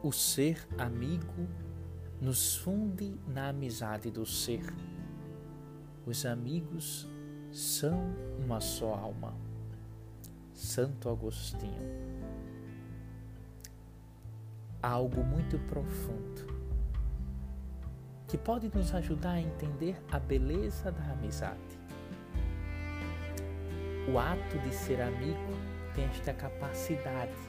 [0.00, 1.48] O ser amigo
[2.20, 4.62] nos funde na amizade do ser.
[6.06, 7.08] Os amigos
[7.50, 9.34] são uma só alma.
[10.52, 11.82] Santo Agostinho.
[14.80, 16.46] Algo muito profundo
[18.28, 21.80] que pode nos ajudar a entender a beleza da amizade.
[24.12, 25.52] O ato de ser amigo
[25.92, 27.47] tem esta capacidade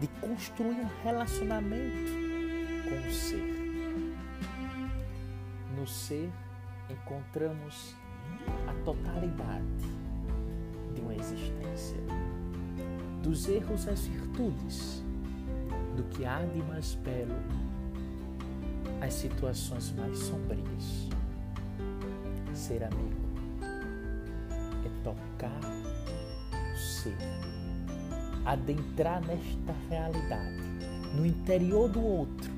[0.00, 2.12] de construir um relacionamento
[2.84, 3.58] com o ser.
[5.76, 6.30] No ser
[6.90, 7.96] encontramos
[8.68, 9.64] a totalidade
[10.94, 11.98] de uma existência,
[13.22, 15.02] dos erros às virtudes,
[15.96, 17.34] do que há de mais belo
[19.00, 21.08] as situações mais sombrias.
[22.54, 23.28] Ser amigo
[24.84, 25.60] é tocar
[26.52, 27.16] o ser,
[28.48, 30.56] adentrar nesta realidade,
[31.14, 32.50] no interior do outro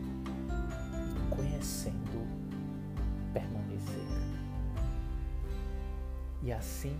[1.31, 2.27] conhecendo,
[3.33, 4.07] permanecer.
[6.43, 6.97] E assim,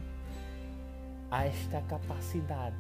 [1.31, 2.77] há esta capacidade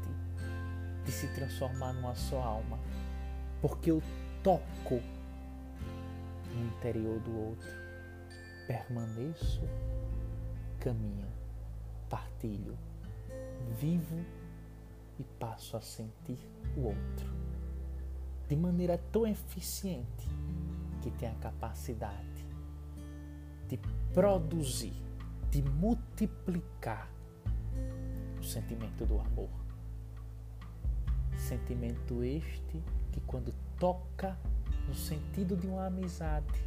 [1.04, 2.80] de se transformar numa só alma,
[3.62, 4.02] porque eu
[4.42, 5.00] toco
[6.52, 7.68] no interior do outro.
[8.66, 9.62] Permaneço,
[10.80, 11.28] caminho,
[12.08, 12.76] partilho,
[13.78, 14.39] vivo
[15.20, 16.38] e passo a sentir
[16.74, 17.30] o outro.
[18.48, 20.26] De maneira tão eficiente
[21.02, 22.46] que tem a capacidade
[23.68, 23.78] de
[24.12, 24.94] produzir,
[25.50, 27.08] de multiplicar
[28.38, 29.50] o sentimento do amor.
[31.36, 32.82] Sentimento este
[33.12, 34.36] que, quando toca
[34.88, 36.64] no sentido de uma amizade,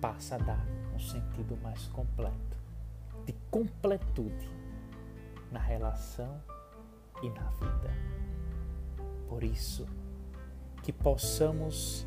[0.00, 2.56] passa a dar um sentido mais completo,
[3.26, 4.50] de completude
[5.50, 6.40] na relação
[7.22, 7.90] e na vida.
[9.28, 9.86] Por isso,
[10.82, 12.06] que possamos,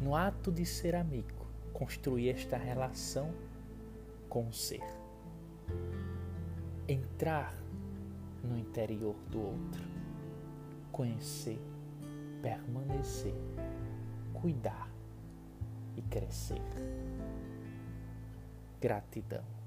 [0.00, 3.32] no ato de ser amigo, construir esta relação
[4.28, 4.84] com o ser.
[6.86, 7.54] Entrar
[8.42, 9.82] no interior do outro,
[10.92, 11.60] conhecer,
[12.42, 13.34] permanecer
[14.44, 14.90] cuidar
[15.96, 16.60] e crescer.
[18.78, 19.63] Gratidão.